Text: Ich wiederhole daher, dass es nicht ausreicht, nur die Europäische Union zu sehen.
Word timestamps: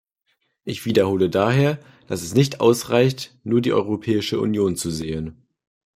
Ich 0.63 0.85
wiederhole 0.87 1.29
daher, 1.29 1.79
dass 2.07 2.23
es 2.23 2.33
nicht 2.33 2.59
ausreicht, 2.59 3.37
nur 3.43 3.61
die 3.61 3.71
Europäische 3.71 4.39
Union 4.41 4.75
zu 4.75 4.89
sehen. 4.89 5.45